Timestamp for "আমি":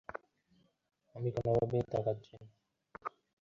1.15-1.29